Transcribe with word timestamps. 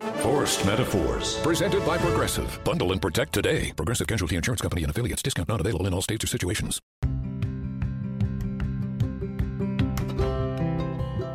Forced 0.00 0.64
Metaphors, 0.64 1.38
presented 1.42 1.84
by 1.84 1.98
Progressive. 1.98 2.58
Bundle 2.64 2.92
and 2.92 3.00
protect 3.00 3.34
today. 3.34 3.72
Progressive 3.76 4.06
Casualty 4.06 4.36
Insurance 4.36 4.62
Company 4.62 4.82
and 4.82 4.90
affiliates. 4.90 5.22
Discount 5.22 5.48
not 5.48 5.60
available 5.60 5.86
in 5.86 5.92
all 5.92 6.00
states 6.00 6.24
or 6.24 6.28
situations. 6.28 6.78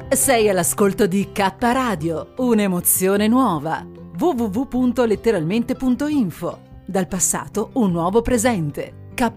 Sei 0.09 0.49
all'ascolto 0.49 1.07
di 1.07 1.31
K 1.31 1.55
Radio, 1.59 2.34
un'emozione 2.38 3.27
nuova. 3.27 3.85
www.letteralmente.info. 4.17 6.59
Dal 6.85 7.07
passato 7.07 7.70
un 7.73 7.91
nuovo 7.91 8.21
presente. 8.21 9.09
K 9.13 9.32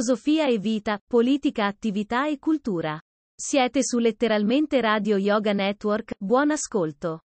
Filosofia 0.00 0.46
e 0.46 0.56
vita, 0.56 0.98
politica, 1.06 1.66
attività 1.66 2.26
e 2.26 2.38
cultura. 2.38 2.98
Siete 3.36 3.84
su 3.84 3.98
letteralmente 3.98 4.80
Radio 4.80 5.18
Yoga 5.18 5.52
Network, 5.52 6.12
buon 6.16 6.50
ascolto. 6.50 7.18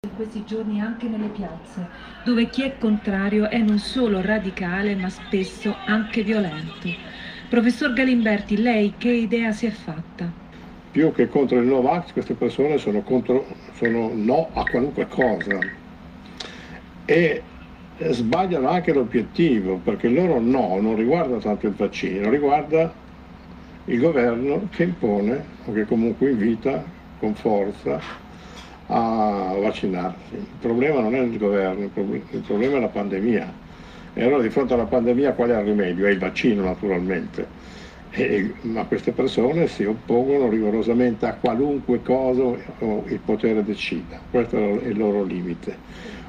in 0.00 0.16
questi 0.16 0.42
giorni 0.46 0.80
anche 0.80 1.06
nelle 1.06 1.28
piazze, 1.28 1.86
dove 2.24 2.48
chi 2.48 2.62
è 2.62 2.78
contrario 2.78 3.50
è 3.50 3.58
non 3.58 3.78
solo 3.78 4.22
radicale 4.22 4.94
ma 4.94 5.10
spesso 5.10 5.76
anche 5.84 6.22
violento. 6.22 7.20
Professor 7.52 7.92
Galimberti, 7.92 8.56
lei 8.56 8.94
che 8.96 9.10
idea 9.10 9.52
si 9.52 9.66
è 9.66 9.70
fatta? 9.70 10.26
Più 10.90 11.12
che 11.12 11.28
contro 11.28 11.58
il 11.58 11.66
Novax, 11.66 12.12
queste 12.14 12.32
persone 12.32 12.78
sono, 12.78 13.02
contro, 13.02 13.44
sono 13.74 14.10
no 14.14 14.48
a 14.54 14.64
qualunque 14.64 15.06
cosa 15.06 15.58
e 17.04 17.42
sbagliano 18.08 18.70
anche 18.70 18.94
l'obiettivo, 18.94 19.76
perché 19.84 20.06
il 20.06 20.14
loro 20.14 20.40
no 20.40 20.80
non 20.80 20.96
riguarda 20.96 21.36
tanto 21.40 21.66
il 21.66 21.74
vaccino, 21.74 22.30
riguarda 22.30 22.90
il 23.84 24.00
governo 24.00 24.68
che 24.70 24.84
impone 24.84 25.44
o 25.66 25.74
che 25.74 25.84
comunque 25.84 26.30
invita 26.30 26.82
con 27.18 27.34
forza 27.34 28.00
a 28.86 29.54
vaccinarsi. 29.60 30.36
Il 30.36 30.46
problema 30.58 31.00
non 31.00 31.14
è 31.14 31.18
il 31.18 31.36
governo, 31.36 31.82
il 31.84 32.40
problema, 32.46 32.78
è 32.78 32.80
la 32.80 32.88
pandemia. 32.88 33.52
E 34.14 34.22
allora 34.22 34.42
di 34.42 34.50
fronte 34.50 34.74
alla 34.74 34.86
pandemia 34.86 35.34
qual 35.34 35.50
è 35.50 35.58
il 35.58 35.64
rimedio? 35.64 36.06
È 36.06 36.10
il 36.10 36.18
vaccino 36.18 36.62
naturalmente. 36.64 37.54
E, 38.10 38.58
ma 38.62 38.84
queste 38.86 39.12
persone 39.12 39.66
si 39.68 39.84
oppongono 39.84 40.48
rigorosamente 40.50 41.24
a 41.26 41.38
qualunque 41.38 42.02
cosa 42.02 42.42
il 43.06 43.20
potere 43.24 43.62
decida. 43.64 44.22
Questo 44.28 44.56
è 44.80 44.86
il 44.88 44.98
loro 44.98 45.22
limite. 45.24 45.82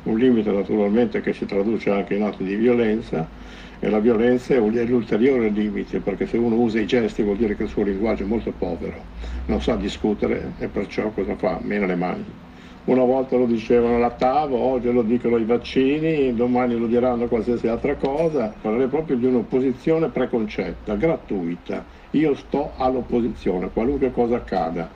Un 0.03 0.17
limite 0.17 0.51
naturalmente 0.51 1.19
che 1.21 1.33
si 1.33 1.45
traduce 1.45 1.89
anche 1.89 2.15
in 2.15 2.23
atti 2.23 2.43
di 2.45 2.55
violenza 2.55 3.33
e 3.79 3.89
la 3.89 3.99
violenza 3.99 4.53
è 4.53 4.59
l'ulteriore 4.85 5.49
limite 5.49 5.99
perché 5.99 6.25
se 6.25 6.37
uno 6.37 6.55
usa 6.55 6.79
i 6.79 6.85
gesti 6.87 7.21
vuol 7.21 7.37
dire 7.37 7.55
che 7.55 7.63
il 7.63 7.69
suo 7.69 7.83
linguaggio 7.83 8.23
è 8.23 8.25
molto 8.25 8.53
povero, 8.53 9.09
non 9.45 9.61
sa 9.61 9.75
discutere 9.75 10.55
e 10.57 10.69
perciò 10.69 11.11
cosa 11.11 11.35
fa? 11.35 11.59
Mena 11.61 11.85
le 11.85 11.95
mani. 11.95 12.42
Una 12.85 13.05
volta 13.05 13.37
lo 13.37 13.45
dicevano 13.45 13.97
la 13.97 14.09
TAV, 14.09 14.51
oggi 14.51 14.91
lo 14.91 15.03
dicono 15.03 15.37
i 15.37 15.45
vaccini, 15.45 16.35
domani 16.35 16.77
lo 16.77 16.87
diranno 16.87 17.29
qualsiasi 17.29 17.67
altra 17.67 17.95
cosa. 17.95 18.53
Parlerei 18.59 18.89
proprio 18.89 19.15
di 19.15 19.25
un'opposizione 19.25 20.09
preconcetta, 20.09 20.95
gratuita. 20.95 21.85
Io 22.11 22.35
sto 22.35 22.73
all'opposizione, 22.75 23.71
qualunque 23.71 24.11
cosa 24.11 24.35
accada. 24.35 24.89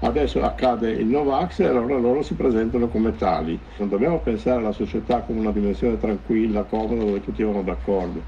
Adesso 0.00 0.42
accade 0.42 0.90
il 0.90 1.06
Novax 1.06 1.60
e 1.60 1.66
allora 1.66 1.96
loro 1.96 2.22
si 2.22 2.34
presentano 2.34 2.88
come 2.88 3.14
tali. 3.16 3.56
Non 3.78 3.88
dobbiamo 3.88 4.18
pensare 4.18 4.58
alla 4.58 4.72
società 4.72 5.20
come 5.20 5.38
una 5.38 5.52
dimensione 5.52 5.96
tranquilla, 5.96 6.64
comoda, 6.64 7.04
dove 7.04 7.20
tutti 7.20 7.44
vanno 7.44 7.62
d'accordo. 7.62 8.20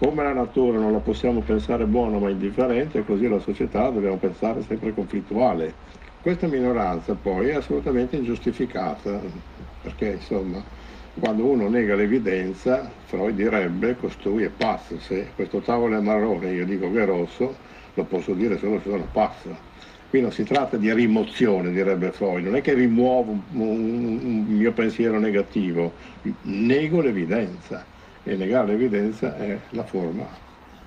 Come 0.00 0.24
la 0.24 0.32
natura 0.32 0.78
non 0.78 0.90
la 0.90 0.98
possiamo 0.98 1.40
pensare 1.40 1.86
buona 1.86 2.18
ma 2.18 2.28
indifferente, 2.28 3.04
così 3.04 3.28
la 3.28 3.38
società 3.38 3.82
la 3.82 3.90
dobbiamo 3.90 4.16
pensare 4.16 4.62
sempre 4.62 4.92
conflittuale. 4.92 5.74
Questa 6.28 6.46
minoranza 6.46 7.14
poi 7.14 7.48
è 7.48 7.54
assolutamente 7.54 8.16
ingiustificata, 8.16 9.18
perché 9.80 10.08
insomma 10.08 10.62
quando 11.18 11.46
uno 11.46 11.70
nega 11.70 11.94
l'evidenza, 11.94 12.86
Freud 13.06 13.34
direbbe 13.34 13.96
costui 13.96 14.42
è 14.42 14.50
pazzo, 14.50 15.00
se 15.00 15.30
questo 15.34 15.60
tavolo 15.60 15.96
è 15.96 16.00
marrone 16.02 16.50
e 16.50 16.54
io 16.56 16.66
dico 16.66 16.92
che 16.92 17.00
è 17.00 17.06
rosso, 17.06 17.56
lo 17.94 18.04
posso 18.04 18.34
dire 18.34 18.58
solo 18.58 18.76
se 18.76 18.90
sono 18.90 19.08
pazzo. 19.10 19.56
Qui 20.10 20.20
non 20.20 20.30
si 20.30 20.44
tratta 20.44 20.76
di 20.76 20.92
rimozione, 20.92 21.72
direbbe 21.72 22.12
Freud, 22.12 22.44
non 22.44 22.56
è 22.56 22.60
che 22.60 22.74
rimuovo 22.74 23.30
un, 23.52 24.20
un, 24.20 24.44
mio 24.48 24.72
pensiero 24.72 25.18
negativo, 25.18 25.94
nego 26.42 27.00
l'evidenza 27.00 27.86
e 28.22 28.36
negare 28.36 28.66
l'evidenza 28.66 29.34
è 29.34 29.58
la 29.70 29.84
forma 29.84 30.26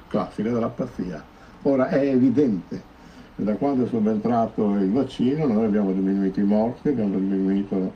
classica 0.08 0.52
della 0.52 0.70
pazzia. 0.70 1.26
Ora 1.64 1.90
è 1.90 2.06
evidente 2.06 2.91
da 3.44 3.56
quando 3.56 3.86
è 3.86 3.88
subentrato 3.88 4.76
il 4.76 4.92
vaccino 4.92 5.48
noi 5.48 5.66
abbiamo 5.66 5.92
diminuito 5.92 6.40
i 6.40 6.44
morti, 6.44 6.90
abbiamo 6.90 7.18
diminuito 7.18 7.94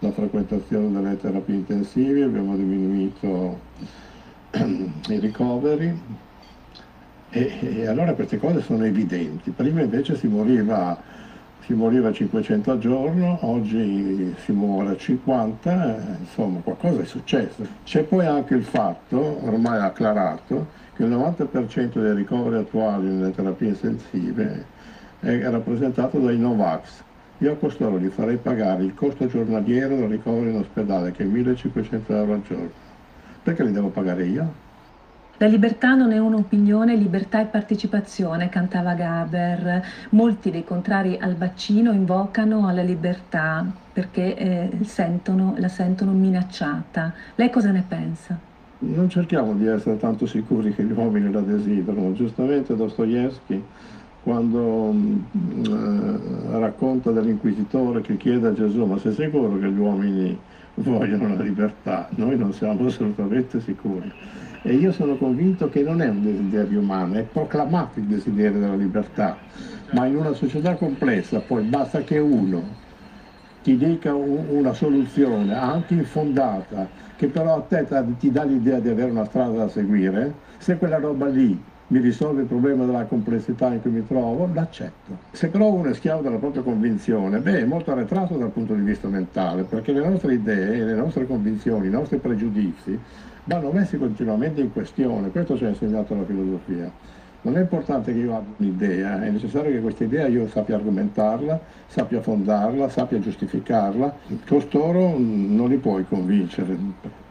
la 0.00 0.10
frequentazione 0.10 0.90
delle 0.90 1.16
terapie 1.16 1.54
intensive, 1.54 2.24
abbiamo 2.24 2.56
diminuito 2.56 3.60
i 4.50 5.18
ricoveri 5.20 6.00
e, 7.30 7.58
e, 7.60 7.86
allora 7.86 8.14
queste 8.14 8.38
cose 8.38 8.60
sono 8.60 8.84
evidenti. 8.84 9.50
Prima 9.50 9.82
invece 9.82 10.16
si 10.16 10.26
moriva, 10.26 11.00
si 11.60 11.74
moriva 11.74 12.08
a 12.08 12.12
500 12.12 12.70
al 12.72 12.78
giorno, 12.80 13.38
oggi 13.42 14.34
si 14.44 14.50
muore 14.50 14.90
a 14.90 14.96
50, 14.96 15.96
eh, 15.96 16.16
insomma 16.20 16.58
qualcosa 16.58 17.02
è 17.02 17.04
successo. 17.04 17.64
C'è 17.84 18.02
poi 18.02 18.26
anche 18.26 18.54
il 18.54 18.64
fatto, 18.64 19.44
ormai 19.44 19.78
acclarato, 19.78 20.66
che 20.96 21.04
il 21.04 21.10
90% 21.10 22.00
dei 22.00 22.14
ricoveri 22.14 22.56
attuali 22.56 23.06
nelle 23.06 23.32
terapie 23.32 23.68
intensive 23.68 24.76
è 25.20 25.50
rappresentato 25.50 26.18
dai 26.18 26.38
Novax. 26.38 27.02
Io 27.38 27.52
a 27.52 27.56
costoro 27.56 27.98
gli 27.98 28.08
farei 28.08 28.36
pagare 28.36 28.82
il 28.84 28.94
costo 28.94 29.26
giornaliero 29.26 29.96
del 29.96 30.08
ricovero 30.08 30.50
in 30.50 30.56
ospedale, 30.56 31.12
che 31.12 31.22
è 31.22 31.26
1500 31.26 32.14
euro 32.14 32.32
al 32.32 32.42
giorno. 32.42 32.70
Perché 33.42 33.64
li 33.64 33.72
devo 33.72 33.88
pagare 33.88 34.26
io? 34.26 34.66
La 35.40 35.46
libertà 35.46 35.94
non 35.94 36.10
è 36.10 36.18
un'opinione, 36.18 36.96
libertà 36.96 37.40
è 37.40 37.46
partecipazione, 37.46 38.48
cantava 38.48 38.94
Gaber. 38.94 39.84
Molti 40.10 40.50
dei 40.50 40.64
contrari 40.64 41.16
al 41.20 41.36
vaccino 41.36 41.92
invocano 41.92 42.66
alla 42.66 42.82
libertà 42.82 43.64
perché 43.92 44.34
eh, 44.36 44.70
sentono, 44.82 45.54
la 45.58 45.68
sentono 45.68 46.10
minacciata. 46.10 47.12
Lei 47.36 47.50
cosa 47.50 47.70
ne 47.70 47.84
pensa? 47.86 48.36
Non 48.80 49.08
cerchiamo 49.08 49.54
di 49.54 49.66
essere 49.66 49.96
tanto 49.96 50.26
sicuri 50.26 50.74
che 50.74 50.82
gli 50.82 50.92
uomini 50.92 51.30
la 51.30 51.40
desiderano. 51.40 52.12
Giustamente 52.14 52.74
Dostoevsky 52.74 53.62
quando 54.28 54.92
eh, 54.92 56.58
racconta 56.58 57.10
dell'inquisitore 57.12 58.02
che 58.02 58.18
chiede 58.18 58.48
a 58.48 58.52
Gesù 58.52 58.84
ma 58.84 58.98
sei 58.98 59.14
sicuro 59.14 59.56
che 59.58 59.70
gli 59.70 59.78
uomini 59.78 60.38
vogliono 60.74 61.34
la 61.34 61.42
libertà? 61.42 62.10
Noi 62.14 62.36
non 62.36 62.52
siamo 62.52 62.84
assolutamente 62.84 63.58
sicuri. 63.58 64.12
E 64.60 64.74
io 64.74 64.92
sono 64.92 65.16
convinto 65.16 65.70
che 65.70 65.82
non 65.82 66.02
è 66.02 66.08
un 66.10 66.22
desiderio 66.22 66.80
umano, 66.80 67.14
è 67.14 67.24
proclamato 67.24 68.00
il 68.00 68.04
desiderio 68.04 68.60
della 68.60 68.76
libertà, 68.76 69.38
ma 69.92 70.04
in 70.04 70.16
una 70.16 70.34
società 70.34 70.76
complessa 70.76 71.40
poi 71.40 71.62
basta 71.62 72.04
che 72.04 72.18
uno 72.18 72.76
ti 73.62 73.78
dica 73.78 74.14
un, 74.14 74.44
una 74.50 74.74
soluzione, 74.74 75.54
anche 75.54 75.94
infondata, 75.94 76.90
che 77.16 77.28
però 77.28 77.56
a 77.56 77.62
te 77.62 77.86
ti 78.18 78.30
dà 78.30 78.44
l'idea 78.44 78.78
di 78.78 78.88
avere 78.88 79.10
una 79.10 79.24
strada 79.24 79.56
da 79.56 79.68
seguire, 79.68 80.34
se 80.58 80.76
quella 80.76 80.98
roba 80.98 81.28
lì 81.28 81.64
mi 81.90 82.00
risolve 82.00 82.42
il 82.42 82.46
problema 82.46 82.84
della 82.84 83.04
complessità 83.04 83.72
in 83.72 83.80
cui 83.80 83.90
mi 83.90 84.06
trovo, 84.06 84.48
l'accetto. 84.52 85.16
Se 85.30 85.48
però 85.48 85.72
uno 85.72 85.88
è 85.88 85.94
schiavo 85.94 86.20
della 86.20 86.36
propria 86.36 86.62
convinzione, 86.62 87.38
beh, 87.38 87.60
è 87.60 87.64
molto 87.64 87.92
arretrato 87.92 88.36
dal 88.36 88.50
punto 88.50 88.74
di 88.74 88.82
vista 88.82 89.08
mentale, 89.08 89.62
perché 89.62 89.92
le 89.92 90.06
nostre 90.06 90.34
idee, 90.34 90.84
le 90.84 90.94
nostre 90.94 91.26
convinzioni, 91.26 91.86
i 91.86 91.90
nostri 91.90 92.18
pregiudizi 92.18 92.98
vanno 93.44 93.70
messi 93.70 93.96
continuamente 93.96 94.60
in 94.60 94.70
questione, 94.70 95.30
questo 95.30 95.56
ci 95.56 95.64
ha 95.64 95.68
insegnato 95.68 96.14
la 96.14 96.24
filosofia. 96.24 96.90
Non 97.40 97.56
è 97.56 97.60
importante 97.60 98.12
che 98.12 98.18
io 98.18 98.36
abbia 98.36 98.52
un'idea, 98.58 99.22
è 99.22 99.30
necessario 99.30 99.70
che 99.70 99.80
questa 99.80 100.04
idea 100.04 100.26
io 100.26 100.48
sappia 100.48 100.74
argomentarla, 100.74 101.58
sappia 101.86 102.20
fondarla, 102.20 102.88
sappia 102.90 103.20
giustificarla. 103.20 104.14
Costoro 104.46 105.14
non 105.16 105.68
li 105.68 105.76
puoi 105.76 106.04
convincere, 106.06 106.76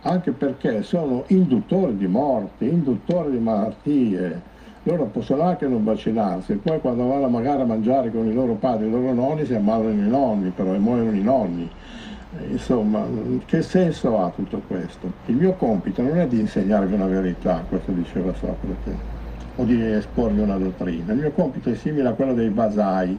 anche 0.01 0.31
perché 0.31 0.83
sono 0.83 1.23
induttori 1.27 1.97
di 1.97 2.07
morti, 2.07 2.67
induttori 2.67 3.31
di 3.31 3.39
malattie. 3.39 4.55
Loro 4.83 5.05
possono 5.05 5.41
anche 5.41 5.67
non 5.67 5.83
vaccinarsi, 5.83 6.53
poi 6.55 6.79
quando 6.79 7.05
vanno 7.05 7.27
magari 7.27 7.61
a 7.61 7.65
mangiare 7.65 8.09
con 8.09 8.25
i 8.25 8.33
loro 8.33 8.53
padri 8.53 8.88
i 8.88 8.89
loro 8.89 9.13
nonni 9.13 9.45
si 9.45 9.53
ammalano 9.53 9.89
i 9.89 10.07
nonni, 10.07 10.49
però 10.49 10.73
e 10.73 10.77
muoiono 10.77 11.11
i 11.11 11.21
nonni. 11.21 11.69
Insomma, 12.49 13.05
che 13.45 13.61
senso 13.61 14.19
ha 14.19 14.29
tutto 14.29 14.61
questo? 14.65 15.11
Il 15.25 15.35
mio 15.35 15.53
compito 15.53 16.01
non 16.01 16.17
è 16.17 16.27
di 16.27 16.39
insegnarvi 16.39 16.94
una 16.94 17.07
verità, 17.07 17.65
questo 17.67 17.91
diceva 17.91 18.33
Socrate 18.33 19.15
o 19.55 19.63
di 19.63 19.81
esporvi 19.81 20.39
una 20.39 20.57
dottrina. 20.57 21.13
Il 21.13 21.19
mio 21.19 21.31
compito 21.31 21.69
è 21.69 21.75
simile 21.75 22.09
a 22.09 22.13
quello 22.13 22.33
dei 22.33 22.49
vasai 22.49 23.17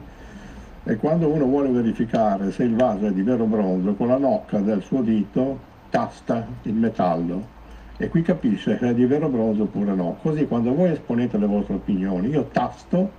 e 0.84 0.96
quando 0.96 1.28
uno 1.28 1.44
vuole 1.44 1.68
verificare 1.68 2.50
se 2.50 2.62
il 2.62 2.74
vaso 2.74 3.06
è 3.06 3.12
di 3.12 3.22
vero 3.22 3.44
bronzo, 3.44 3.94
con 3.94 4.08
la 4.08 4.18
nocca 4.18 4.58
del 4.58 4.82
suo 4.82 5.02
dito 5.02 5.58
tasta 5.90 6.46
il 6.62 6.74
metallo 6.74 7.56
e 8.00 8.08
qui 8.08 8.22
capisce 8.22 8.78
se 8.78 8.88
è 8.88 8.94
di 8.94 9.06
vero 9.06 9.28
bronzo 9.28 9.64
oppure 9.64 9.92
no. 9.92 10.18
Così 10.22 10.46
quando 10.46 10.72
voi 10.72 10.92
esponete 10.92 11.36
le 11.36 11.46
vostre 11.46 11.74
opinioni, 11.74 12.28
io 12.28 12.48
tasto 12.52 13.10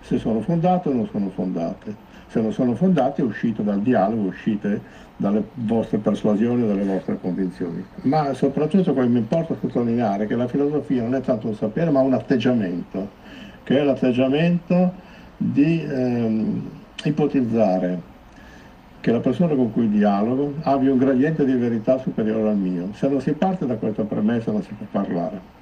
se 0.00 0.18
sono 0.18 0.40
fondate 0.40 0.88
o 0.88 0.92
non 0.92 1.08
sono 1.10 1.28
fondate. 1.30 2.10
Se 2.28 2.40
non 2.40 2.52
sono 2.52 2.74
fondate 2.74 3.20
uscite 3.20 3.64
dal 3.64 3.82
dialogo, 3.82 4.28
uscite 4.28 4.80
dalle 5.16 5.42
vostre 5.54 5.98
persuasioni 5.98 6.66
dalle 6.66 6.84
vostre 6.84 7.18
convinzioni. 7.20 7.84
Ma 8.02 8.32
soprattutto 8.32 8.94
come 8.94 9.06
mi 9.08 9.18
importa 9.18 9.56
sottolineare 9.60 10.26
che 10.26 10.36
la 10.36 10.46
filosofia 10.46 11.02
non 11.02 11.14
è 11.16 11.20
tanto 11.20 11.48
un 11.48 11.54
sapere 11.54 11.90
ma 11.90 12.00
un 12.00 12.14
atteggiamento, 12.14 13.10
che 13.64 13.80
è 13.80 13.82
l'atteggiamento 13.82 14.92
di 15.36 15.82
ehm, 15.82 16.70
ipotizzare 17.04 18.10
che 19.02 19.10
la 19.10 19.18
persona 19.18 19.56
con 19.56 19.72
cui 19.72 19.88
dialogo 19.88 20.54
abbia 20.62 20.92
un 20.92 20.98
gradiente 20.98 21.44
di 21.44 21.54
verità 21.54 21.98
superiore 21.98 22.50
al 22.50 22.56
mio. 22.56 22.90
Se 22.94 23.08
non 23.08 23.20
si 23.20 23.32
parte 23.32 23.66
da 23.66 23.74
questa 23.74 24.04
premessa 24.04 24.52
non 24.52 24.62
si 24.62 24.72
può 24.74 24.86
parlare. 24.88 25.61